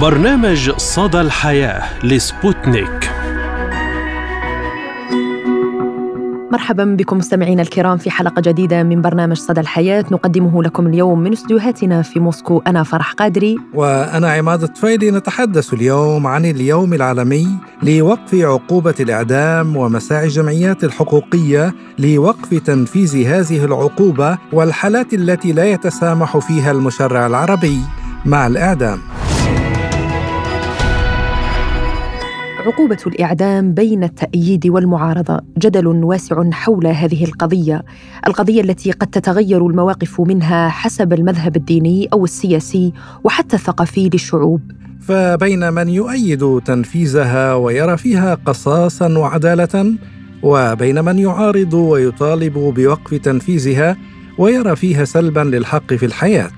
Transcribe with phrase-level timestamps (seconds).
[0.00, 3.10] برنامج صدى الحياة لسبوتنيك.
[6.52, 10.04] مرحبا بكم مستمعينا الكرام في حلقة جديدة من برنامج صدى الحياة.
[10.10, 13.56] نقدمه لكم اليوم من استديوهاتنا في موسكو أنا فرح قادري.
[13.74, 15.10] وأنا عماد الطفيلي.
[15.10, 17.48] نتحدث اليوم عن اليوم العالمي
[17.82, 26.70] لوقف عقوبة الإعدام ومساعي الجمعيات الحقوقية لوقف تنفيذ هذه العقوبة والحالات التي لا يتسامح فيها
[26.70, 27.78] المشرع العربي
[28.26, 28.98] مع الإعدام.
[32.66, 35.40] عقوبة الإعدام بين التأييد والمعارضة.
[35.58, 37.82] جدل واسع حول هذه القضية،
[38.26, 42.92] القضية التي قد تتغير المواقف منها حسب المذهب الديني أو السياسي
[43.24, 44.60] وحتى الثقافي للشعوب.
[45.00, 49.94] فبين من يؤيد تنفيذها ويرى فيها قصاصا وعدالة
[50.42, 53.96] وبين من يعارض ويطالب بوقف تنفيذها
[54.38, 56.50] ويرى فيها سلبا للحق في الحياة.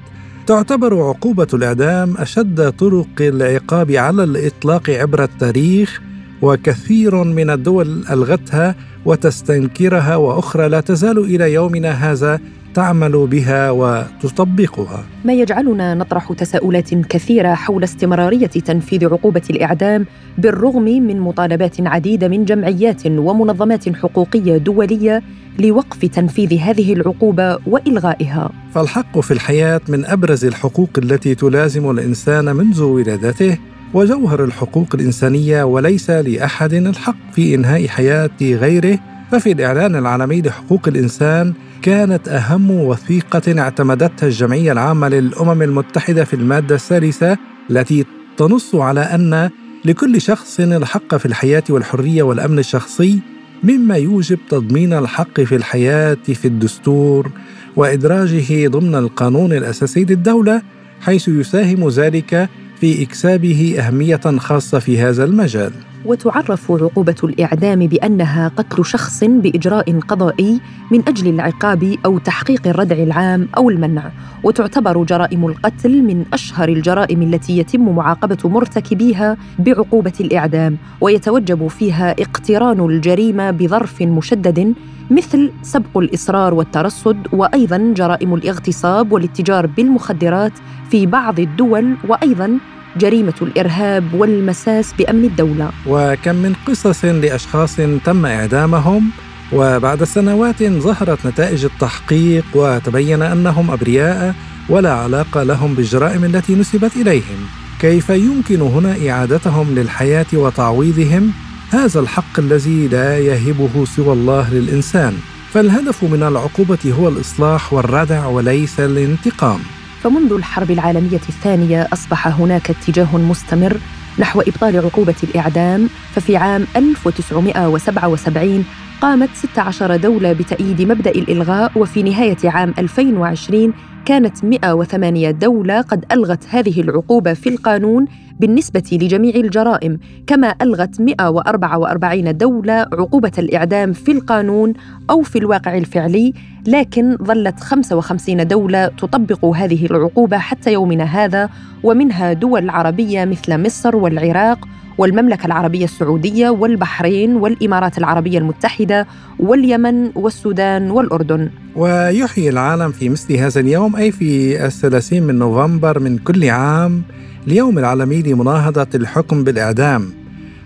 [0.46, 6.00] تعتبر عقوبة الإعدام أشد طرق العقاب على الإطلاق عبر التاريخ
[6.42, 8.74] وكثير من الدول ألغتها
[9.04, 12.40] وتستنكرها وأخرى لا تزال إلى يومنا هذا
[12.76, 15.04] تعمل بها وتطبقها.
[15.24, 20.06] ما يجعلنا نطرح تساؤلات كثيرة حول استمرارية تنفيذ عقوبة الإعدام
[20.38, 25.22] بالرغم من مطالبات عديدة من جمعيات ومنظمات حقوقية دولية
[25.58, 28.50] لوقف تنفيذ هذه العقوبة وإلغائها.
[28.74, 33.58] فالحق في الحياة من أبرز الحقوق التي تلازم الإنسان منذ ولادته
[33.94, 38.98] وجوهر الحقوق الإنسانية وليس لأحد الحق في إنهاء حياة غيره.
[39.30, 46.74] ففي الإعلان العالمي لحقوق الإنسان كانت أهم وثيقة اعتمدتها الجمعية العامة للأمم المتحدة في المادة
[46.74, 47.38] الثالثة
[47.70, 48.04] التي
[48.36, 49.50] تنص على أن
[49.84, 53.20] لكل شخص الحق في الحياة والحرية والأمن الشخصي
[53.64, 57.30] مما يوجب تضمين الحق في الحياة في الدستور
[57.76, 60.62] وإدراجه ضمن القانون الأساسي للدولة
[61.00, 62.48] حيث يساهم ذلك
[62.80, 65.72] في إكسابه أهمية خاصة في هذا المجال.
[66.06, 70.60] وتعرف عقوبة الإعدام بأنها قتل شخص بإجراء قضائي
[70.92, 74.10] من أجل العقاب أو تحقيق الردع العام أو المنع،
[74.44, 82.80] وتعتبر جرائم القتل من أشهر الجرائم التي يتم معاقبة مرتكبيها بعقوبة الإعدام، ويتوجب فيها اقتران
[82.80, 84.74] الجريمة بظرف مشدد
[85.10, 90.52] مثل سبق الإصرار والترصد وأيضا جرائم الاغتصاب والاتجار بالمخدرات
[90.90, 92.58] في بعض الدول وأيضا
[92.98, 95.70] جريمة الإرهاب والمساس بأمن الدولة.
[95.86, 99.10] وكم من قصص لأشخاص تم إعدامهم
[99.52, 104.34] وبعد سنوات ظهرت نتائج التحقيق وتبين أنهم أبرياء
[104.68, 107.40] ولا علاقة لهم بالجرائم التي نسبت إليهم.
[107.80, 111.32] كيف يمكن هنا إعادتهم للحياة وتعويضهم؟
[111.70, 115.14] هذا الحق الذي لا يهبه سوى الله للإنسان.
[115.52, 119.60] فالهدف من العقوبة هو الإصلاح والردع وليس الانتقام.
[120.06, 123.76] فمنذ الحرب العالمية الثانية أصبح هناك اتجاه مستمر
[124.18, 128.64] نحو إبطال عقوبة الإعدام ففي عام 1977
[129.00, 133.72] قامت 16 دولة بتأييد مبدأ الإلغاء وفي نهاية عام 2020
[134.04, 138.06] كانت 108 دولة قد ألغت هذه العقوبة في القانون
[138.40, 144.72] بالنسبة لجميع الجرائم كما ألغت 144 دولة عقوبة الإعدام في القانون
[145.10, 146.32] أو في الواقع الفعلي
[146.66, 151.48] لكن ظلت 55 دولة تطبق هذه العقوبة حتى يومنا هذا
[151.82, 154.68] ومنها دول عربية مثل مصر والعراق
[154.98, 159.06] والمملكة العربية السعودية والبحرين والإمارات العربية المتحدة
[159.38, 161.50] واليمن والسودان والأردن.
[161.76, 167.02] ويحيي العالم في مثل هذا اليوم أي في الثلاثين من نوفمبر من كل عام
[167.46, 170.08] اليوم العالمي لمناهضة الحكم بالإعدام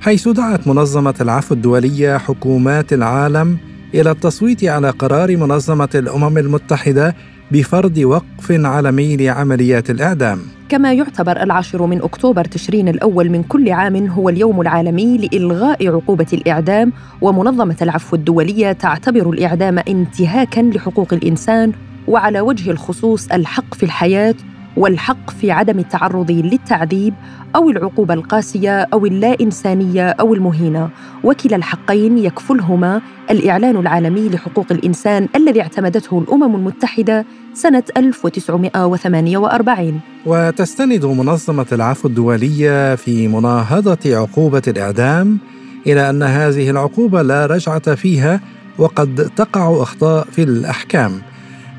[0.00, 3.58] حيث دعت منظمة العفو الدولية حكومات العالم
[3.94, 7.14] إلى التصويت على قرار منظمة الأمم المتحدة
[7.52, 10.38] بفرض وقف عالمي لعمليات الإعدام.
[10.68, 16.26] كما يعتبر العاشر من أكتوبر تشرين الأول من كل عام هو اليوم العالمي لإلغاء عقوبة
[16.32, 21.72] الإعدام ومنظمة العفو الدولية تعتبر الإعدام انتهاكاً لحقوق الإنسان
[22.08, 24.34] وعلى وجه الخصوص الحق في الحياة
[24.76, 27.14] والحق في عدم التعرض للتعذيب
[27.56, 30.90] أو العقوبة القاسية أو اللا انسانيه أو المهينة.
[31.24, 33.00] وكلا الحقين يكفلهما
[33.30, 37.24] الإعلان العالمي لحقوق الإنسان الذي اعتمدته الأمم المتحدة
[37.54, 45.38] سنة 1948 وتستند منظمة العفو الدولية في مناهضة عقوبة الإعدام
[45.86, 48.40] إلى أن هذه العقوبة لا رجعة فيها
[48.78, 51.12] وقد تقع أخطاء في الأحكام.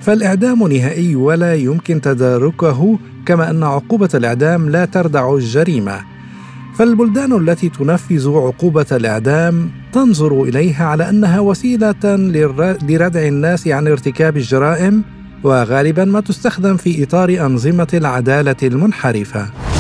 [0.01, 6.01] فالإعدام نهائي ولا يمكن تداركه كما أن عقوبة الإعدام لا تردع الجريمة.
[6.75, 12.03] فالبلدان التي تنفذ عقوبة الإعدام تنظر إليها على أنها وسيلة
[12.83, 15.03] لردع الناس عن ارتكاب الجرائم
[15.44, 19.71] وغالبا ما تستخدم في إطار أنظمة العدالة المنحرفة.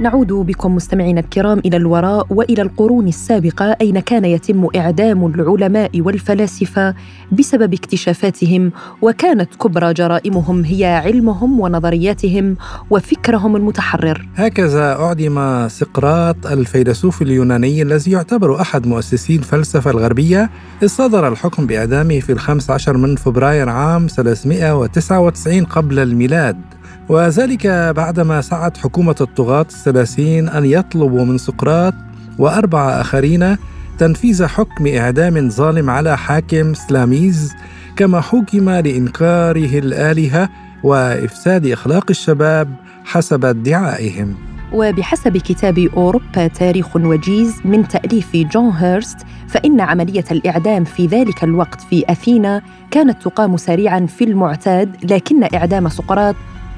[0.00, 6.94] نعود بكم مستمعينا الكرام إلى الوراء وإلى القرون السابقة أين كان يتم إعدام العلماء والفلاسفة
[7.32, 12.56] بسبب اكتشافاتهم وكانت كبرى جرائمهم هي علمهم ونظرياتهم
[12.90, 14.28] وفكرهم المتحرر.
[14.34, 20.50] هكذا أعدم سقراط الفيلسوف اليوناني الذي يعتبر أحد مؤسسي الفلسفة الغربية
[20.84, 26.73] صدر الحكم بإعدامه في الخامس عشر من فبراير عام 399 قبل الميلاد.
[27.08, 27.66] وذلك
[27.96, 31.94] بعدما سعت حكومة الطغاة الثلاثين أن يطلبوا من سقراط
[32.38, 33.56] وأربعة آخرين
[33.98, 37.54] تنفيذ حكم إعدام ظالم على حاكم سلاميز
[37.96, 40.48] كما حكم لإنكاره الآلهة
[40.82, 42.68] وإفساد أخلاق الشباب
[43.04, 44.34] حسب ادعائهم.
[44.72, 49.16] وبحسب كتاب أوروبا تاريخ وجيز من تأليف جون هيرست
[49.48, 55.88] فإن عملية الإعدام في ذلك الوقت في أثينا كانت تقام سريعا في المعتاد لكن إعدام
[55.88, 56.34] سقراط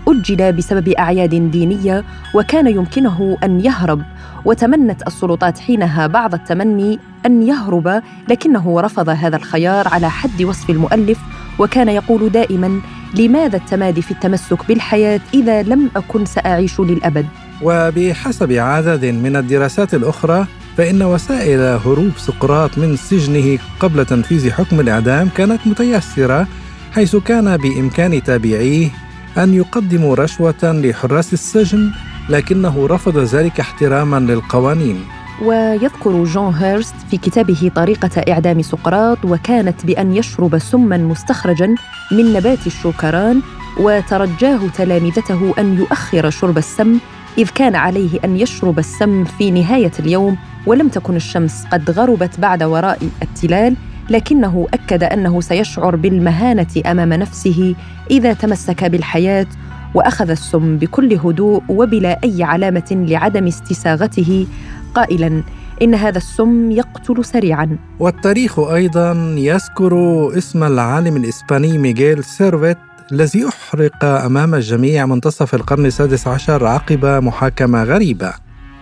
[0.08, 2.04] أجل بسبب أعياد دينية
[2.34, 4.02] وكان يمكنه أن يهرب
[4.44, 11.18] وتمنت السلطات حينها بعض التمني أن يهرب لكنه رفض هذا الخيار على حد وصف المؤلف
[11.58, 12.80] وكان يقول دائما
[13.14, 17.26] لماذا التمادي في التمسك بالحياة إذا لم أكن سأعيش للأبد؟
[17.62, 25.28] وبحسب عدد من الدراسات الأخرى فإن وسائل هروب سقراط من سجنه قبل تنفيذ حكم الإعدام
[25.28, 26.46] كانت متيسرة
[26.92, 28.90] حيث كان بإمكان تابعيه
[29.38, 31.90] أن يقدموا رشوة لحراس السجن
[32.28, 35.04] لكنه رفض ذلك احتراما للقوانين.
[35.42, 41.74] ويذكر جون هيرست في كتابه طريقة إعدام سقراط وكانت بأن يشرب سما مستخرجا
[42.12, 43.42] من نبات الشوكران
[43.80, 46.98] وترجاه تلامذته أن يؤخر شرب السم
[47.38, 50.36] إذ كان عليه أن يشرب السم في نهاية اليوم
[50.66, 53.76] ولم تكن الشمس قد غربت بعد وراء التلال.
[54.10, 57.74] لكنه أكد أنه سيشعر بالمهانة أمام نفسه
[58.10, 59.46] إذا تمسك بالحياة
[59.94, 64.46] وأخذ السم بكل هدوء وبلا أي علامة لعدم استساغته.
[64.94, 65.42] قائلا
[65.82, 67.78] إن هذا السم يقتل سريعا.
[67.98, 69.92] والتاريخ أيضا يذكر
[70.38, 72.78] اسم العالم الإسباني ميغيل سيرفيت
[73.12, 78.32] الذي أحرق أمام الجميع منتصف القرن السادس عشر عقب محاكمة غريبة.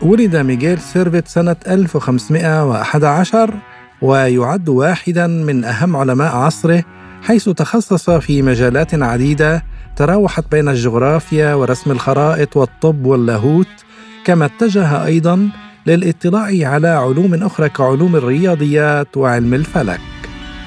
[0.02, 3.54] ولد ميغيل سيرفيت سنة 1511
[4.04, 6.84] ويعد واحدا من أهم علماء عصره
[7.22, 9.62] حيث تخصص في مجالات عديدة
[9.96, 13.68] تراوحت بين الجغرافيا ورسم الخرائط والطب واللاهوت
[14.24, 15.48] كما اتجه أيضا
[15.86, 20.00] للإطلاع على علوم أخرى كعلوم الرياضيات وعلم الفلك.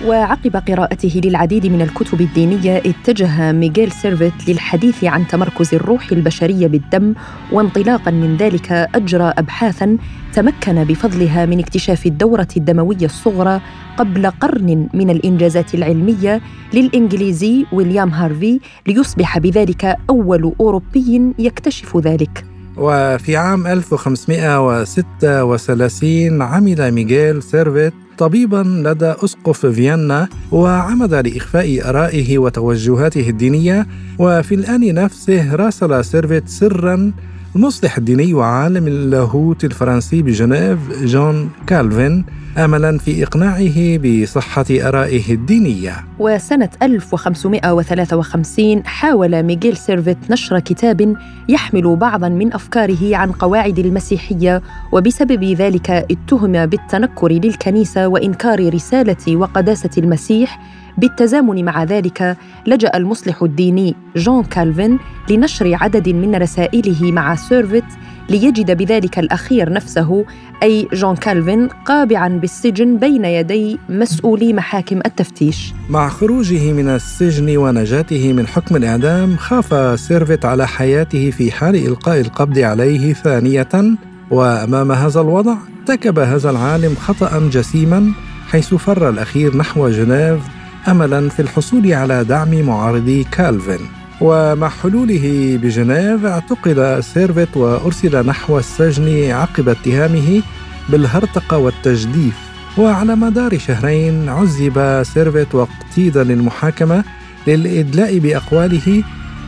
[0.06, 7.14] وعقب قراءته للعديد من الكتب الدينية اتجه ميغيل سيرفيت للحديث عن تمركز الروح البشرية بالدم
[7.52, 9.98] وانطلاقا من ذلك أجرى أبحاثا
[10.34, 13.62] تمكن بفضلها من اكتشاف الدورة الدموية الصغرى
[13.98, 16.42] قبل قرن من الإنجازات العلمية
[16.74, 22.46] للإنجليزي ويليام هارفي ليصبح بذلك أول أوروبي يكتشف ذلك.
[22.78, 33.88] وفي عام 1536 عمل ميغيل سيرفيت طبيبا لدى أسقف فيينا وعمد لإخفاء آرائه وتوجهاته الدينية
[34.19, 37.12] وفي الآن نفسه راسل سيرفيت سرا
[37.57, 42.25] المصلح الديني وعالم اللاهوت الفرنسي بجنيف جون كالفين
[42.57, 46.05] املا في إقناعه بصحة آرائه الدينية.
[46.20, 51.15] وسنة 1553 حاول ميغيل سيرفيت نشر كتاب
[51.50, 59.91] يحمل بعضا من أفكاره عن قواعد المسيحية وبسبب ذلك اتهم بالتنكر للكنيسة وإنكار رسالة وقداسة
[59.98, 60.60] المسيح
[60.98, 62.38] بالتزامن مع ذلك
[62.68, 65.00] لجأ المصلح الديني جون كالفين
[65.30, 67.84] لنشر عدد من رسائله مع سيرفيت
[68.30, 70.25] ليجد بذلك الأخير نفسه
[70.63, 75.74] أي جون كالفين قابعا بالسجن بين يدي مسؤولي محاكم التفتيش.
[75.89, 82.22] مع خروجه من السجن ونجاته من حكم الإعدام خاف سيرفيت على حياته في حال إلقاء
[82.22, 83.98] القبض عليه ثانية
[84.32, 88.13] وأمام هذا الوضع ارتكب هذا العالم خطا جسيما
[88.48, 90.57] حيث فر الأخير نحو جنيف
[90.88, 93.79] املا في الحصول على دعم معارضي كالفين.
[94.22, 100.41] ومع حلوله بجنيف اعتقل سيرفيت وأرسل نحو السجن عقب اتهامه
[100.89, 102.36] بالهرطقه والتجديف.
[102.77, 107.03] وعلى مدار شهرين عذب سيرفيت واقتيد للمحاكمة
[107.48, 109.03] للإدلاء بأقواله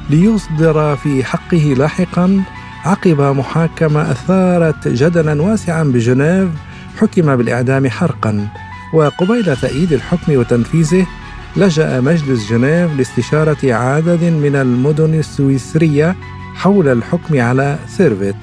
[0.09, 2.43] ليصدر في حقه لاحقا
[2.85, 6.49] عقب محاكمة أثارت جدلا واسعا بجنيف
[6.99, 8.47] حكم بالإعدام حرقا.
[8.93, 11.07] وقبيل تأييد الحكم وتنفيذه
[11.57, 16.15] لجأ مجلس جنيف لاستشارة عدد من المدن السويسرية
[16.55, 18.35] حول الحكم على سيرفيت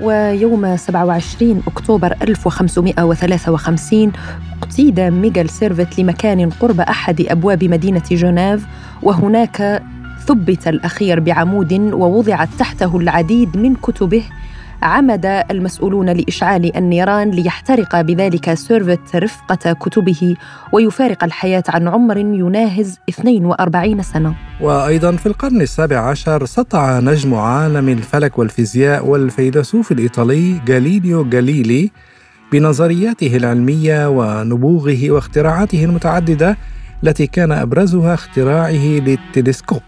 [0.00, 4.12] ويوم 27 أكتوبر 1553
[4.62, 8.66] اقتيد ميغل سيرفيت لمكان قرب أحد أبواب مدينة جنيف
[9.02, 9.82] وهناك
[10.26, 14.22] ثبت الأخير بعمود ووضعت تحته العديد من كتبه
[14.82, 20.36] عمد المسؤولون لإشعال النيران ليحترق بذلك سيرفت رفقة كتبه
[20.72, 24.34] ويفارق الحياة عن عمر يناهز 42 سنة.
[24.60, 31.90] وأيضا في القرن السابع عشر سطع نجم عالم الفلك والفيزياء والفيلسوف الإيطالي غاليليو غاليلي
[32.52, 36.56] بنظرياته العلمية ونبوغه واختراعاته المتعددة
[37.04, 39.80] التي كان أبرزها اختراعه للتلسكوب.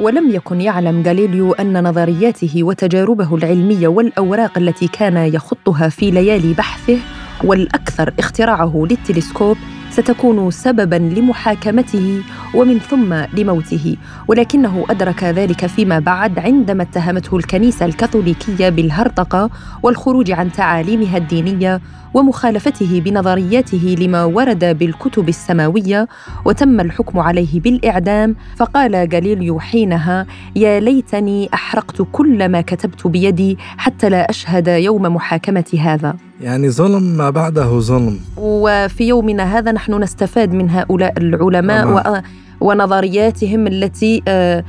[0.00, 6.98] ولم يكن يعلم غاليليو أن نظرياته وتجاربه العلمية والأوراق التي كان يخطها في ليالي بحثه
[7.44, 9.56] والأكثر اختراعه للتلسكوب
[9.90, 12.22] ستكون سببا لمحاكمته
[12.54, 13.96] ومن ثم لموته
[14.28, 19.50] ولكنه أدرك ذلك فيما بعد عندما اتهمته الكنيسة الكاثوليكية بالهرطقة
[19.82, 21.80] والخروج عن تعاليمها الدينية
[22.14, 26.08] ومخالفته بنظرياته لما ورد بالكتب السماوية
[26.44, 34.08] وتم الحكم عليه بالإعدام فقال غاليليو حينها يا ليتني أحرقت كل ما كتبت بيدي حتى
[34.08, 36.14] لا أشهد يوم محاكمة هذا.
[36.40, 38.20] يعني ظلم ما بعده ظلم.
[38.36, 42.20] وفي يومنا هذا نحن نستفاد من هؤلاء العلماء و...
[42.60, 44.64] ونظرياتهم التي آه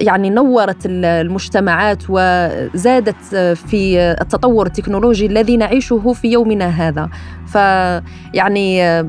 [0.00, 7.08] يعني نورت المجتمعات وزادت في التطور التكنولوجي الذي نعيشه في يومنا هذا.
[7.46, 9.02] فيعني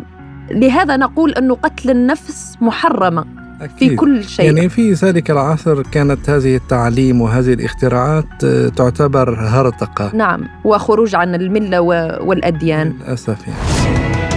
[0.52, 3.26] لهذا نقول أن قتل النفس محرمة
[3.62, 3.90] أكيد.
[3.90, 4.46] في كل شيء.
[4.46, 10.12] يعني في ذلك العصر كانت هذه التعليم وهذه الاختراعات تعتبر هرطقة.
[10.14, 11.82] نعم وخروج عن الملة
[12.22, 12.94] والأديان.
[13.00, 14.29] للأسف يعني.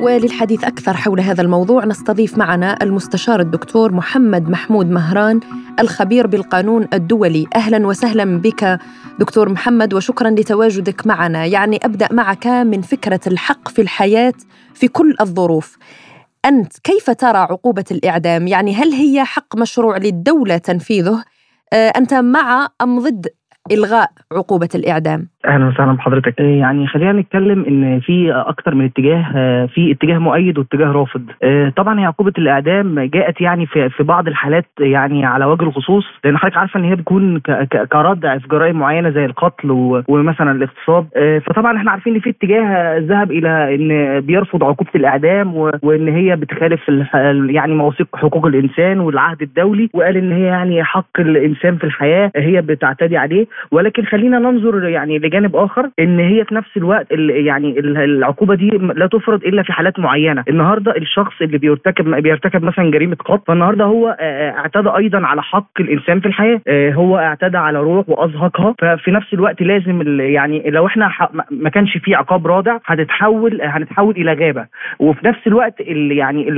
[0.00, 5.40] وللحديث أكثر حول هذا الموضوع نستضيف معنا المستشار الدكتور محمد محمود مهران
[5.80, 8.78] الخبير بالقانون الدولي أهلا وسهلا بك
[9.18, 14.34] دكتور محمد وشكرا لتواجدك معنا يعني أبدأ معك من فكرة الحق في الحياة
[14.74, 15.78] في كل الظروف
[16.44, 21.24] أنت كيف ترى عقوبة الإعدام؟ يعني هل هي حق مشروع للدولة تنفيذه؟
[21.72, 23.26] آه، أنت مع أم ضد
[23.70, 26.40] إلغاء عقوبة الإعدام؟ أهلا وسهلا بحضرتك.
[26.40, 31.22] إيه، يعني خلينا نتكلم إن في أكثر من اتجاه آه، في اتجاه مؤيد واتجاه رافض.
[31.42, 36.04] آه، طبعا هي عقوبة الإعدام جاءت يعني في في بعض الحالات يعني على وجه الخصوص
[36.24, 37.40] لأن حضرتك عارفة إن هي بتكون
[37.92, 39.70] كردع في جرائم معينة زي القتل
[40.08, 41.06] ومثلا الاغتصاب.
[41.16, 46.36] آه، فطبعا إحنا عارفين إن في اتجاه ذهب إلى إن بيرفض عقوبة الإعدام وإن هي
[46.36, 46.88] بتخالف
[47.50, 52.60] يعني مواثيق حقوق الإنسان والعهد الدولي وقال إن هي يعني حق الإنسان في الحياة هي
[52.62, 53.46] بتعتدي عليه.
[53.70, 59.06] ولكن خلينا ننظر يعني بجانب آخر إن هي في نفس الوقت يعني العقوبة دي لا
[59.06, 60.44] تفرض إلا في حالات معينة.
[60.48, 66.20] النهارده الشخص اللي بيرتكب بيرتكب مثلا جريمة قتل فالنهاردة هو اعتدى أيضا على حق الإنسان
[66.20, 66.60] في الحياة.
[66.70, 68.74] هو اعتدى على روح وأزهقها.
[68.78, 71.10] ففي نفس الوقت لازم يعني لو إحنا
[71.50, 74.66] ما كانش في عقاب رادع هتتحول هنتحول إلى غابة.
[74.98, 75.74] وفي نفس الوقت
[76.10, 76.48] يعني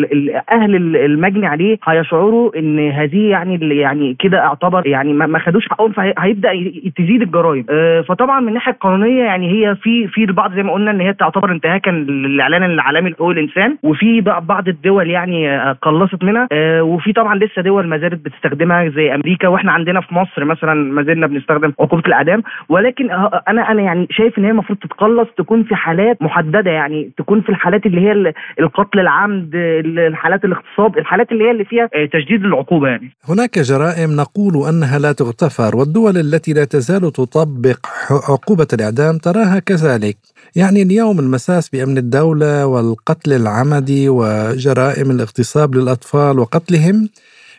[0.52, 6.50] أهل المجني عليه هيشعروا إن هذه يعني يعني كده اعتبر يعني ما خدوش حقهم فهيبدا
[6.96, 7.64] تزيد الجرائم.
[8.08, 11.52] فطبعا من الناحية القانونية يعني هي في في البعض زي ما قلنا إن هي تعتبر
[11.52, 17.34] انتهاكا للإعلان العالمي لحقوق الانسان وفي بعض الدول يعني آه، قلصت منها آه، وفي طبعا
[17.34, 21.72] لسه دول ما زالت بتستخدمها زي أمريكا وإحنا عندنا في مصر مثلا ما زلنا بنستخدم
[21.80, 26.22] عقوبة الإعدام ولكن آه، أنا أنا يعني شايف إن هي المفروض تتقلص تكون في حالات
[26.22, 31.64] محددة يعني تكون في الحالات اللي هي القتل العمد الحالات الاغتصاب الحالات اللي هي اللي
[31.64, 33.10] فيها تشديد العقوبه يعني.
[33.28, 40.16] هناك جرائم نقول أنها لا تغتفر والدول التي لا تزال تطبق عقوبة الإعدام تراها كذلك
[40.56, 47.08] يعني اليوم المساس بأمن الدولة والقتل العمدي وجرائم الاغتصاب للأطفال وقتلهم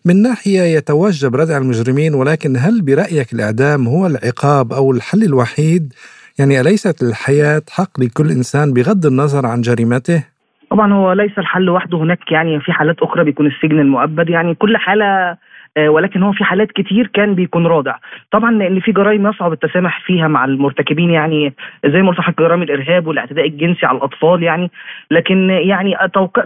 [0.05, 5.93] من ناحية يتوجب ردع المجرمين ولكن هل برأيك الإعدام هو العقاب أو الحل الوحيد؟
[6.39, 10.23] يعني أليست الحياة حق لكل إنسان بغض النظر عن جريمته؟
[10.71, 14.77] طبعا هو ليس الحل وحده هناك يعني في حالات أخرى بيكون السجن المؤبد يعني كل
[14.77, 15.37] حالة
[15.77, 17.95] ولكن هو في حالات كتير كان بيكون رادع
[18.31, 21.53] طبعا لأن في جرائم يصعب التسامح فيها مع المرتكبين يعني
[21.85, 24.71] زي قلت جرائم الإرهاب والاعتداء الجنسي على الأطفال يعني.
[25.11, 25.95] لكن يعني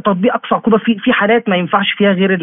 [0.03, 2.37] تطبيق أقصى عقوبة في في حالات ما ينفعش فيها غير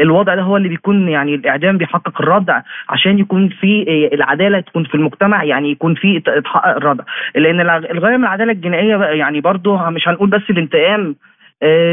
[0.00, 4.84] الوضع ده هو اللي بيكون يعني الإعدام بيحقق الردع عشان يكون في آه، العدالة تكون
[4.84, 10.08] في المجتمع يعني يكون في اتحقق الردع لأن الغاية من العدالة الجنائية يعني برضه مش
[10.08, 11.14] هنقول بس الانتقام آه،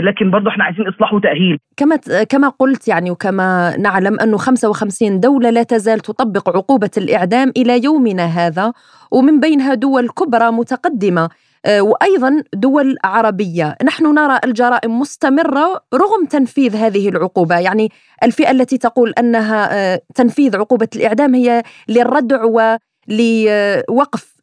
[0.04, 1.58] لكن برضه إحنا عايزين إصلاح وتأهيل.
[1.78, 1.96] كما
[2.30, 8.26] كما قلت يعني وكما نعلم انه 55 دولة لا تزال تطبق عقوبة الإعدام إلى يومنا
[8.26, 8.74] هذا
[9.12, 11.30] ومن بينها دول كبرى متقدمة
[11.66, 17.90] آه، وأيضا دول عربية، نحن نرى الجرائم مستمرة رغم تنفيذ هذه العقوبة، يعني
[18.24, 24.42] الفئة التي تقول أنها آه، تنفيذ عقوبة الإعدام هي للردع ولوقف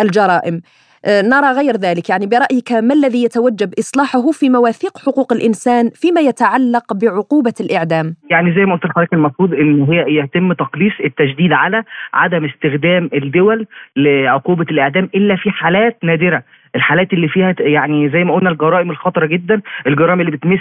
[0.00, 0.60] الجرائم.
[1.04, 2.10] آه، نرى غير ذلك.
[2.10, 8.54] يعني برأيك ما الذي يتوجب إصلاحه في مواثيق حقوق الإنسان فيما يتعلق بعقوبة الإعدام؟ يعني
[8.54, 11.82] زي ما قلت لحضرتك المفروض إن هي يتم تقليص التشديد على
[12.14, 16.42] عدم استخدام الدول لعقوبة الإعدام إلا في حالات نادرة.
[16.74, 20.60] الحالات اللي فيها يعني زي ما قلنا الجرائم الخطرة جدا الجرائم اللي بتمس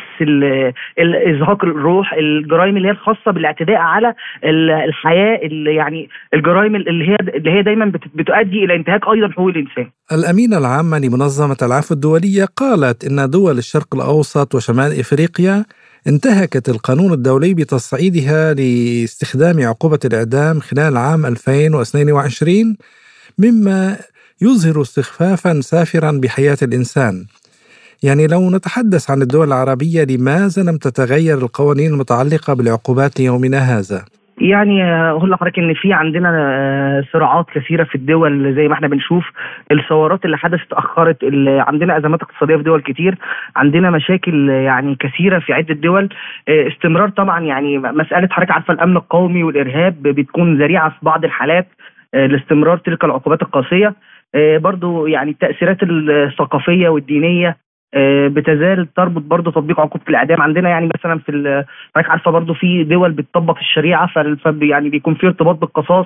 [1.00, 4.14] إزهاق الروح الجرائم اللي هي الخاصة بالاعتداء على
[4.88, 9.88] الحياة اللي يعني الجرائم اللي هي اللي هي دايما بتؤدي إلى انتهاك أيضا حقوق الإنسان.
[10.12, 15.66] الأمينة العامة لمنظمة العفو الدولية قالت إن دول الشرق الأوسط وشمال إفريقيا
[16.08, 22.78] انتهكت القانون الدولي بتصعيدها لاستخدام عقوبة الإعدام خلال عام 2022
[23.40, 23.98] مما
[24.42, 27.26] يظهر استخفافا سافرا بحياة الإنسان.
[28.04, 34.06] يعني لو نتحدث عن الدول العربية لماذا لم تتغير القوانين المتعلقة بالعقوبات ليومنا هذا؟
[34.42, 39.24] يعني أقول لحضرتك إن في عندنا آه، صراعات كثيرة في الدول زي ما إحنا بنشوف
[39.72, 43.18] الثورات اللي حدثت أخرت اللي عندنا أزمات اقتصادية في دول كتير
[43.56, 46.10] عندنا مشاكل يعني كثيرة في عدة دول.
[46.48, 51.68] آه، استمرار طبعا يعني مسألة حضرتك عارفة الأمن القومي والإرهاب بتكون ذريعة في بعض الحالات
[52.14, 53.94] آه، لاستمرار تلك العقوبات القاسية.
[54.36, 57.58] برضو يعني التأثيرات الثقافية والدينية
[57.94, 60.42] آه، بتزال تربط برضه تطبيق عقوبة الإعدام.
[60.42, 61.32] عندنا يعني مثلا في
[61.96, 64.10] حضرتك عارفة برضه في دول بتطبق الشريعة
[64.62, 66.06] يعني بيكون في ارتباط بالقصاص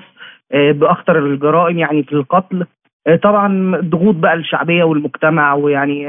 [0.51, 2.65] آه، باخطر الجرائم يعني في القتل.
[3.07, 6.07] آه، طبعا ضغوط بقى الشعبية والمجتمع ويعني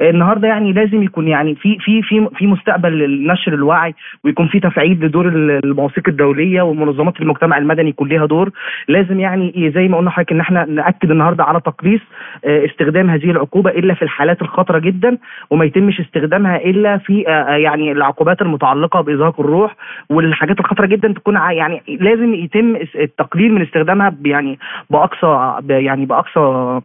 [0.00, 5.04] النهارده يعني لازم يكون يعني في في في في مستقبل لنشر الوعي ويكون في تفعيل
[5.04, 8.50] لدور المواثيق الدولية ومنظمات المجتمع المدني يكون ليها دور.
[8.88, 12.00] لازم يعني زي ما قلنا حضرتك إن إحنا نأكد النهارده على تقليص
[12.44, 15.18] آه، استخدام هذه العقوبة إلا في الحالات الخطرة جدا
[15.50, 19.76] وما يتمش استخدامها إلا في آه، آه، يعني العقوبات المتعلقة بإزهاق الروح
[20.10, 24.58] والحاجات الخطرة جدا تكون يعني لازم يتم التقليل من استخدامها يعني
[24.90, 26.80] بأقصى يعني بأقصى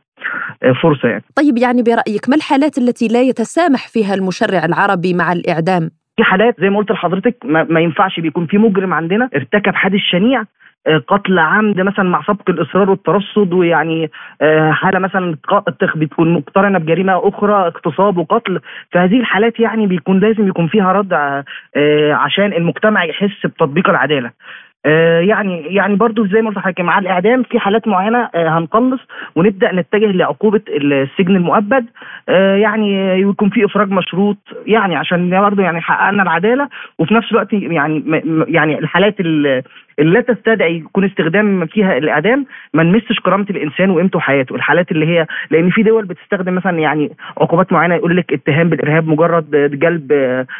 [0.81, 1.23] فرصة يعني.
[1.35, 6.55] طيب يعني برأيك ما الحالات التي لا يتسامح فيها المشرع العربي مع الإعدام؟ في حالات
[6.61, 10.43] زي ما قلت لحضرتك ما, ما ينفعش بيكون في مجرم عندنا ارتكب حادث شنيع
[10.87, 15.37] آه، قتل عمد مثلا مع سبق الإصرار والترصد ويعني آه، حالة مثلا
[15.95, 18.59] بتكون مقترنة بجريمة أخرى اغتصاب وقتل
[18.91, 21.41] فهذه الحالات يعني بيكون لازم يكون فيها ردع
[21.75, 24.33] آه، عشان المجتمع يحس بتطبيق العدالة آه،
[25.19, 29.01] يعني يعني برضو زي ما قلت لحضرتك مع الإعدام في حالات معينة آه، هنقلص
[29.35, 31.85] ونبدأ نتجه لعقوبة السجن المؤبد.
[32.29, 37.53] آه، يعني يكون في إفراج مشروط يعني عشان برضو يعني حققنا العدالة وفي نفس الوقت
[37.53, 38.03] يعني
[38.47, 39.15] يعني الحالات
[39.99, 44.55] لا تستدعي يكون استخدام فيها الإعدام ما نمسش كرامة الإنسان وقيمته وحياته.
[44.55, 49.07] الحالات اللي هي لأن في دول بتستخدم مثلا يعني عقوبات معينة يقول لك اتهام بالإرهاب
[49.07, 50.13] مجرد جلب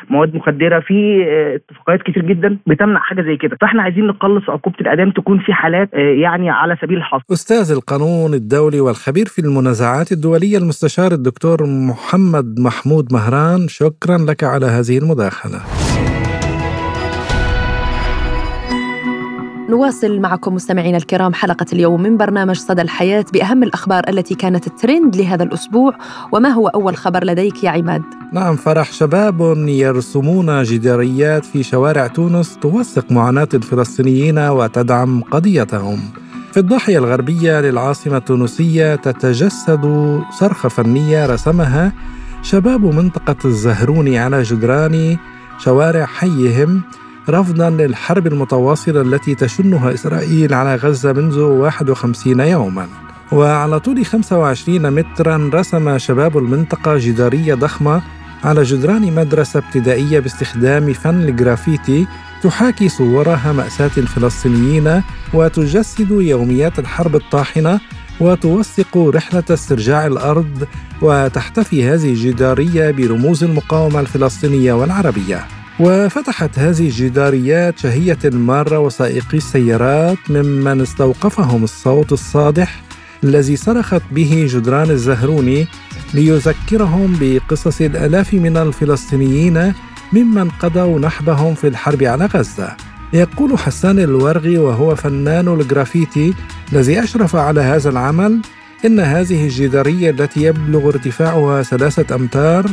[0.10, 0.80] مواد مخدرة.
[0.80, 1.25] في
[1.56, 3.58] اتفاقيات كتير جدا بتمنع حاجة زي كده.
[3.62, 8.80] فإحنا عايزين نقلص عقوبة الإعدام تكون في حالات يعني على سبيل الحصر أستاذ القانون الدولي
[8.80, 11.58] والخبير في المنازعات الدولية المستشار الدكتور
[11.89, 15.79] محمد محمود مهران شكرا لك على هذه المداخلة.
[19.70, 25.16] نواصل معكم مستمعينا الكرام حلقة اليوم من برنامج صدى الحياة بأهم الأخبار التي كانت الترند
[25.16, 25.96] لهذا الأسبوع
[26.32, 28.02] وما هو أول خبر لديك يا عماد؟
[28.34, 36.00] نعم فرح شباب يرسمون جداريات في شوارع تونس توثق معاناة الفلسطينيين وتدعم قضيتهم
[36.52, 39.86] في الضاحية الغربية للعاصمة التونسية تتجسد
[40.40, 41.94] صرخة فنية رسمها
[42.42, 45.18] شباب منطقة الزهروني على جدران
[45.58, 46.82] شوارع حيهم
[47.30, 52.88] رفضا للحرب المتواصلة التي تشنها إسرائيل على غزة منذ 51 يوما.
[53.32, 58.02] وعلى طول 25 مترا رسم شباب المنطقة جدارية ضخمة
[58.44, 62.08] على جدران مدرسة ابتدائية باستخدام فن الجرافيتي
[62.44, 65.02] تحاكي صورها مأساة الفلسطينيين
[65.34, 67.80] وتجسد يوميات الحرب الطاحنة
[68.20, 70.68] وتوثق رحلة استرجاع الأرض
[71.02, 75.59] وتحتفي هذه الجدارية برموز المقاومة الفلسطينية والعربية.
[75.80, 82.82] وفتحت هذه الجداريات شهية المارة وسائقي السيارات ممن استوقفهم الصوت الصادح
[83.24, 85.68] الذي صرخت به جدران الزهروني
[86.13, 89.74] ليذكرهم بقصص الآلاف من الفلسطينيين
[90.13, 92.76] ممن قضوا نحبهم في الحرب على غزة.
[93.13, 96.34] يقول حسان الورغي وهو فنان الجرافيتي
[96.74, 98.42] الذي أشرف على هذا العمل
[98.86, 102.65] إن هذه الجدارية التي يبلغ ارتفاعها ثلاثة أمتار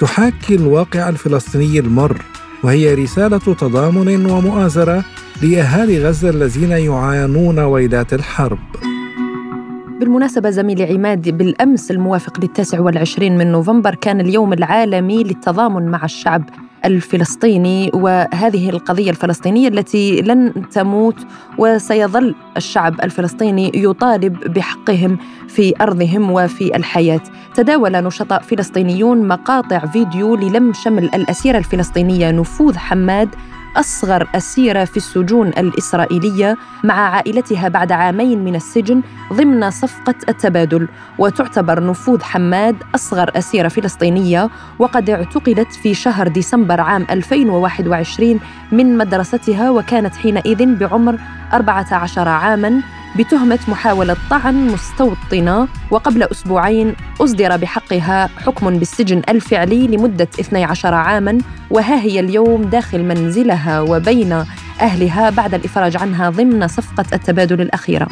[0.00, 2.22] تحاكي الواقع الفلسطيني المر.
[2.64, 5.04] وهي رسالة تضامن ومؤازرة
[5.42, 8.58] لأهالي غزة الذين يعانون ويلات الحرب.
[10.00, 16.44] بالمناسبة زميلي عماد بالأمس الموافق للتاسع والعشرين من نوفمبر كان اليوم العالمي للتضامن مع الشعب.
[16.84, 21.16] الفلسطيني وهذه القضية الفلسطينية التي لن تموت
[21.58, 25.18] وسيظل الشعب الفلسطيني يطالب بحقهم
[25.48, 27.20] في أرضهم وفي الحياة.
[27.54, 33.28] تداول نشطاء فلسطينيون مقاطع فيديو للم شمل الاسيره الفلسطينية نفوذ حماد
[33.76, 40.88] أصغر أسيرة في السجون الإسرائيلية مع عائلتها بعد عامين من السجن ضمن صفقة التبادل.
[41.18, 48.40] وتعتبر نفوذ حماد أصغر أسيرة فلسطينية وقد اعتقلت في شهر ديسمبر عام 2021
[48.72, 51.18] من مدرستها وكانت حينئذ بعمر
[51.52, 52.82] 14 عاماً.
[53.18, 61.38] بتهمة محاولة طعن مستوطنة وقبل أسبوعين أصدر بحقها حكم بالسجن الفعلي لمدة 12 عاماً
[61.70, 64.44] وها هي اليوم داخل منزلها وبين
[64.80, 68.08] أهلها بعد الإفراج عنها ضمن صفقة التبادل الأخيرة.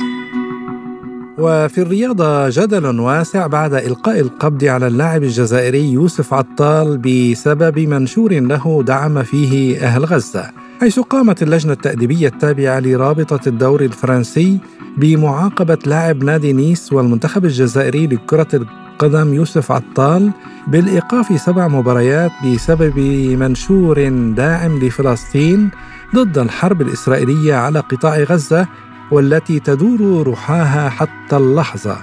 [1.38, 8.82] وفي الرياضة جدل واسع بعد إلقاء القبض على اللاعب الجزائري يوسف عطال بسبب منشور له
[8.86, 10.50] دعم فيه أهل غزة.
[10.82, 14.58] حيث قامت اللجنة التأديبية التابعة لرابطة الدوري الفرنسي
[14.96, 20.30] بمعاقبة لاعب نادي نيس والمنتخب الجزائري لكرة القدم يوسف عطال
[20.66, 22.98] بالإيقاف سبع مباريات بسبب
[23.38, 25.70] منشور داعم لفلسطين
[26.14, 28.66] ضد الحرب الإسرائيلية على قطاع غزة
[29.10, 31.96] والتي تدور رحاها حتى اللحظة.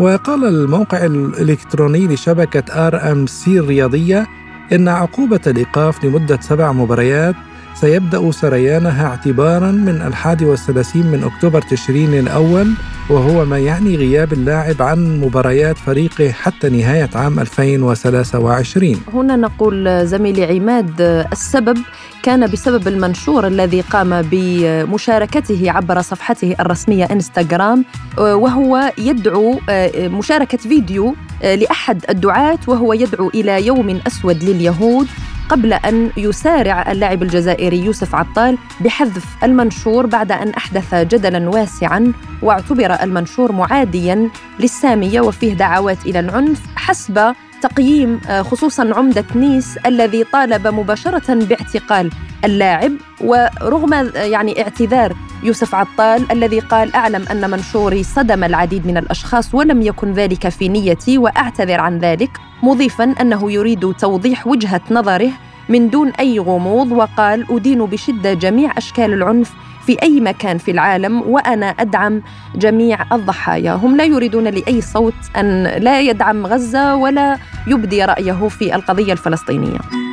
[0.00, 4.26] وقال الموقع الإلكتروني لشبكة آر أم سي الرياضية
[4.72, 7.34] إن عقوبة الإيقاف لمدة سبع مباريات
[7.80, 12.72] سيبدأ سريانها اعتبارا من الحادي والثلاثين من أكتوبر تشرين الأول
[13.10, 20.44] وهو ما يعني غياب اللاعب عن مباريات فريقه حتى نهاية عام 2023 هنا نقول زميلي
[20.44, 21.00] عماد
[21.32, 21.78] السبب
[22.22, 27.84] كان بسبب المنشور الذي قام بمشاركته عبر صفحته الرسمية إنستغرام
[28.18, 29.60] وهو يدعو
[29.96, 35.06] مشاركة فيديو لأحد الدعاة وهو يدعو إلى يوم أسود لليهود.
[35.48, 43.02] قبل أن يسارع اللاعب الجزائري يوسف عطال بحذف المنشور بعد أن أحدث جدلا واسعا واعتبر
[43.02, 44.30] المنشور معاديا
[44.60, 52.10] للسامية وفيه دعوات إلى العنف حسب تقييم آه، خصوصا عمدة نيس الذي طالب مباشرة باعتقال
[52.44, 58.96] اللاعب ورغم آه، يعني اعتذار يوسف عطال الذي قال أعلم أن منشوري صدم العديد من
[58.96, 62.30] الأشخاص ولم يكن ذلك في نيتي وأعتذر عن ذلك
[62.62, 65.30] مضيفا أنه يريد توضيح وجهة نظره
[65.68, 69.52] من دون أي غموض وقال أدين بشدة جميع أشكال العنف
[69.86, 72.22] في أي مكان في العالم وأنا أدعم
[72.54, 73.72] جميع الضحايا.
[73.72, 80.05] هم لا يريدون لأي صوت أن لا يدعم غزة ولا يبدي رأيه في القضية الفلسطينية.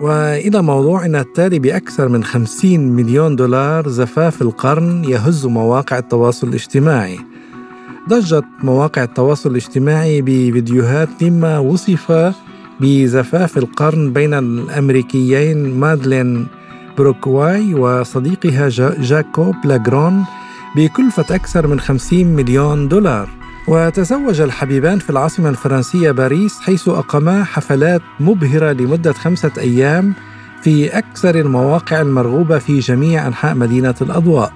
[0.00, 7.18] وإلى موضوعنا التالي بأكثر من 50 مليون دولار زفاف القرن يهز مواقع التواصل الاجتماعي.
[8.08, 12.34] ضجت مواقع التواصل الاجتماعي بفيديوهات مما وصف
[12.80, 16.46] بزفاف القرن بين الأمريكيين مادلين
[16.98, 18.68] بروكواي وصديقها
[19.00, 20.24] جاكوب لاجرون
[20.76, 23.28] بكلفة أكثر من 50 مليون دولار.
[23.68, 30.14] وتزوج الحبيبان في العاصمة الفرنسية باريس حيث أقاما حفلات مبهرة لمدة خمسة أيام
[30.62, 34.52] في أكثر المواقع المرغوبة في جميع أنحاء مدينة الأضواء.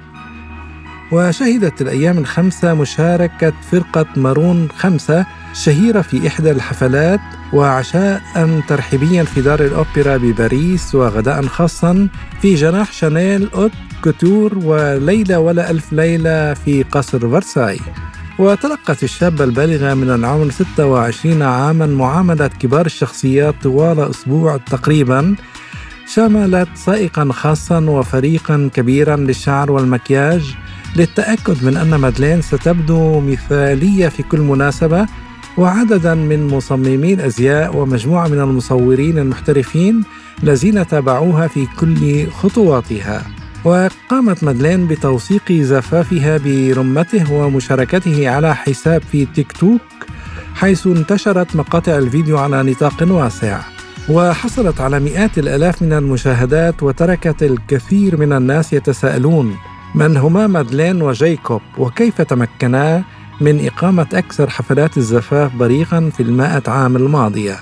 [1.12, 7.20] وشهدت الأيام الخمسة مشاركة فرقة مارون خمسة شهيرة في إحدى الحفلات
[7.53, 8.23] وعشاء
[8.68, 12.09] ترحيبيا في دار الأوبرا بباريس وغداء خاصا
[12.42, 13.73] في جناح شانيل أوت
[14.05, 17.79] كوتور وليلة ولا ألف ليلة في قصر فرساي
[18.40, 25.35] وتلقت الشابة البالغة من العمر 26 عاما معاملة كبار الشخصيات طوال أسبوع تقريبا
[26.07, 30.57] شملت سائقا خاصا وفريقا كبيرا للشعر والمكياج
[30.96, 35.07] للتأكد من أن مادلين ستبدو مثالية في كل مناسبة
[35.57, 40.05] وعددا من مصممي الأزياء ومجموعة من المصورين المحترفين
[40.42, 43.39] الذين تابعوها في كل خطواتها.
[43.64, 49.81] وقامت مادلين بتوثيق زفافها برمته ومشاركته على حساب في تيك توك
[50.55, 53.61] حيث انتشرت مقاطع الفيديو على نطاق واسع
[54.09, 59.57] وحصلت على مئات الآلاف من المشاهدات وتركت الكثير من الناس يتساءلون
[59.94, 63.03] من هما مادلين وجايكوب وكيف تمكنا
[63.40, 67.57] من إقامة أكثر حفلات الزفاف بريقا في المائة عام الماضية؟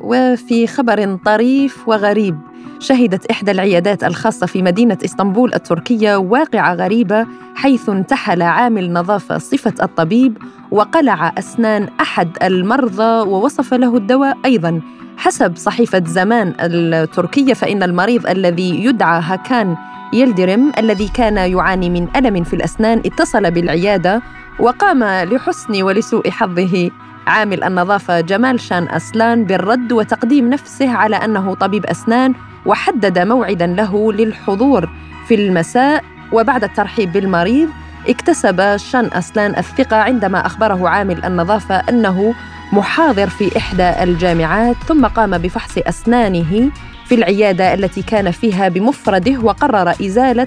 [0.00, 2.51] وفي خبر طريف وغريب.
[2.82, 9.74] شهدت إحدى العيادات الخاصة في مدينة إسطنبول التركية واقعة غريبة حيث انتحل عامل نظافة صفة
[9.82, 10.38] الطبيب
[10.70, 14.80] وقلع أسنان أحد المرضى ووصف له الدواء أيضاً.
[15.16, 19.76] حسب صحيفة زمان التركية فإن المريض الذي يدعى هاكان
[20.12, 24.22] يلدرم الذي كان يعاني من ألم في الأسنان اتصل بالعيادة
[24.58, 26.90] وقام لحسن ولسوء حظه.
[27.26, 32.34] عامل النظافة جمال شان أسلان بالرد وتقديم نفسه على أنه طبيب أسنان
[32.66, 34.88] وحدد موعدا له للحضور
[35.28, 36.04] في المساء.
[36.32, 37.68] وبعد الترحيب بالمريض
[38.08, 42.34] اكتسب شان أسلان الثقة عندما أخبره عامل النظافة أنه
[42.72, 46.70] محاضر في إحدى الجامعات ثم قام بفحص أسنانه
[47.06, 50.46] في العيادة التي كان فيها بمفرده وقرر إزالة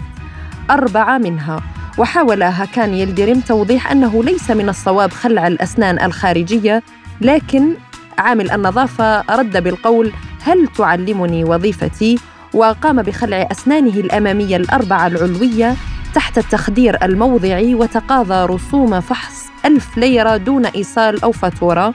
[0.71, 1.61] أربعة منها.
[1.97, 6.83] وحاول هاكان يلدرم توضيح أنه ليس من الصواب خلع الأسنان الخارجية
[7.21, 7.73] لكن
[8.17, 10.11] عامل النظافة رد بالقول
[10.43, 12.19] هل تعلمني وظيفتي؟
[12.53, 15.75] وقام بخلع أسنانه الأمامية الأربعة العلوية
[16.13, 21.93] تحت التخدير الموضعي وتقاضى رسوم فحص ألف ليرة دون إيصال أو فاتورة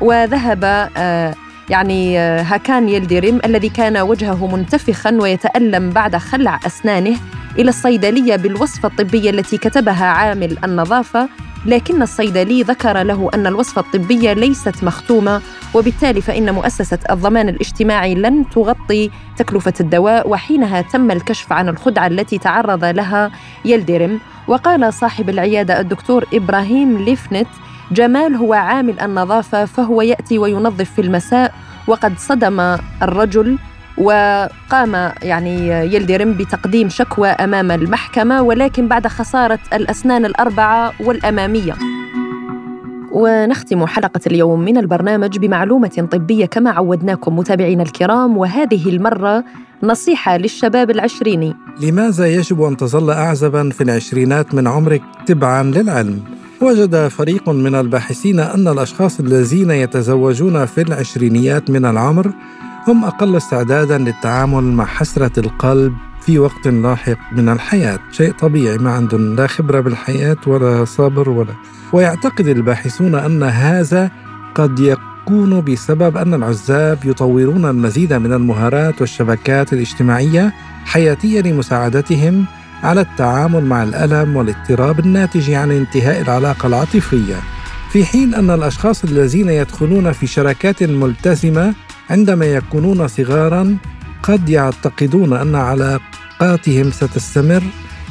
[0.00, 1.34] وذهب آه،
[1.70, 7.16] يعني آه، هاكان يلدرم الذي كان وجهه منتفخا ويتألم بعد خلع أسنانه
[7.58, 11.28] إلى الصيدلية بالوصفة الطبية التي كتبها عامل النظافة
[11.66, 15.40] لكن الصيدلي ذكر له أن الوصفة الطبية ليست مختومة
[15.74, 22.38] وبالتالي فإن مؤسسة الضمان الاجتماعي لن تغطي تكلفة الدواء وحينها تم الكشف عن الخدعة التي
[22.38, 23.30] تعرض لها
[23.64, 27.48] يلدرم وقال صاحب العيادة الدكتور إبراهيم ليفنت
[27.92, 31.54] جمال هو عامل النظافة فهو يأتي وينظف في المساء
[31.86, 32.60] وقد صدم
[33.02, 33.58] الرجل
[33.98, 41.74] وقام يعني يلدرم بتقديم شكوى أمام المحكمة ولكن بعد خسارة الأسنان الأربعة والأمامية.
[43.12, 49.44] ونختم حلقة اليوم من البرنامج بمعلومة طبية كما عودناكم متابعينا الكرام وهذه المرة
[49.82, 56.22] نصيحة للشباب العشريني لماذا يجب أن تظل أعزبا في العشرينات من عمرك تبعا للعلم؟
[56.60, 62.32] وجد فريق من الباحثين أن الأشخاص الذين يتزوجون في العشرينيات من العمر
[62.88, 67.98] هم أقل استعدادا للتعامل مع حسرة القلب في وقت لاحق من الحياة.
[68.12, 71.54] شيء طبيعي ما عندهم لا خبرة بالحياة ولا صبر ولا.
[71.92, 74.10] ويعتقد الباحثون أن هذا
[74.54, 80.52] قد يكون بسبب أن العزاب يطورون المزيد من المهارات والشبكات الاجتماعية
[80.84, 82.44] حياتية لمساعدتهم
[82.82, 87.36] على التعامل مع الألم والاضطراب الناتج عن انتهاء العلاقة العاطفية
[87.92, 91.74] في حين أن الأشخاص الذين يدخلون في شراكات ملتزمة
[92.10, 93.76] عندما يكونون صغارا
[94.22, 97.62] قد يعتقدون أن علاقاتهم ستستمر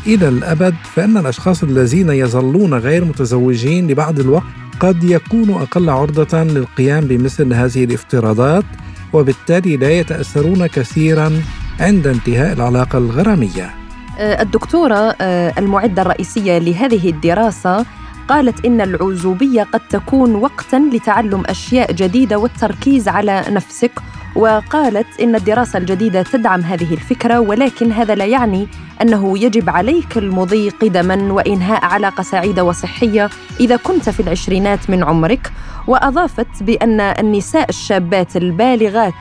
[0.07, 4.45] إلى الأبد فإن الأشخاص الذين يظلون غير متزوجين لبعض الوقت
[4.79, 8.65] قد يكونوا أقل عرضة للقيام بمثل هذه الافتراضات
[9.13, 11.41] وبالتالي لا يتأثرون كثيرا
[11.79, 13.84] عند انتهاء العلاقة الغرامية.
[14.17, 17.85] آه، الدكتورة آه، المعدة الرئيسية لهذه الدراسة
[18.27, 23.91] قالت إن العزوبية قد تكون وقتاً لتعلم أشياء جديدة والتركيز على نفسك
[24.35, 28.67] وقالت إن الدراسة الجديدة تدعم هذه الفكرة ولكن هذا لا يعني
[29.01, 35.51] أنه يجب عليك المضي قدما وإنهاء علاقة سعيدة وصحية إذا كنت في العشرينات من عمرك.
[35.87, 39.13] وأضافت بأن النساء الشابات البالغات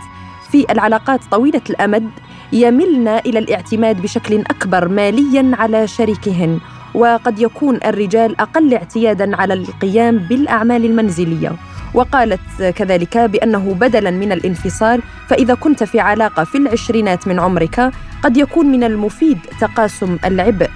[0.51, 2.11] في العلاقات طويلة الأمد
[2.55, 6.59] يملن إلى الاعتماد بشكل أكبر ماليا على شريكهن
[6.95, 11.53] وقد يكون الرجال أقل اعتيادا على القيام بالأعمال المنزلية.
[11.95, 17.91] وقالت كذلك بأنه بدلا من الانفصال فإذا كنت في علاقة في العشرينات من عمرك
[18.23, 20.71] قد يكون من المفيد تقاسم العبء.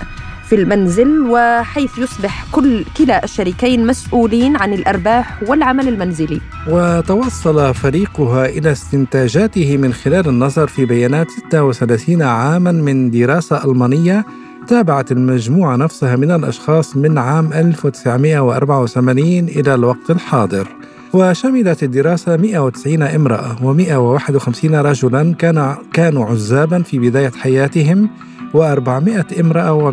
[0.48, 6.40] في المنزل وحيث يصبح كل كلا الشريكين مسؤولين عن الأرباح والعمل المنزلي.
[6.68, 14.26] وتوصل فريقها إلى استنتاجاته من خلال النظر في بيانات 36 عاما من دراسة ألمانية
[14.68, 20.68] تابعت المجموعة نفسها من الأشخاص من عام 1984 إلى الوقت الحاضر
[21.12, 28.10] وشملت الدراسة 190 امرأة و151 رجلا كان كانوا عزابا في بداية حياتهم
[28.54, 29.92] و400 امرأة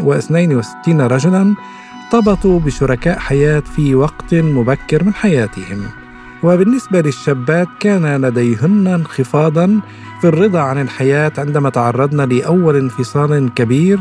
[0.00, 1.54] و262 رجلا
[2.14, 5.82] ارتبطوا بشركاء حياة في وقت مبكر من حياتهم.
[6.42, 9.80] وبالنسبة للشابات كان لديهن انخفاضا
[10.20, 14.00] في الرضا عن الحياة عندما تعرضن لأول انفصال كبير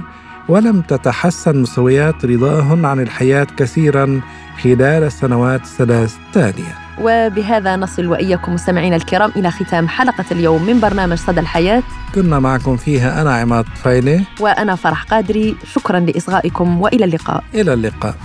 [0.49, 4.21] ولم تتحسن مستويات رضاهن عن الحياة كثيرا
[4.63, 11.17] خلال السنوات الثلاث التالية وبهذا نصل وإياكم مستمعينا الكرام إلى ختام حلقة اليوم من برنامج
[11.17, 11.83] صدى الحياة.
[12.15, 15.55] كنا معكم فيها أنا عماد فايلة وأنا فرح قادري.
[15.73, 17.43] شكرا لإصغائكم وإلى اللقاء.
[17.53, 18.15] إلى اللقاء.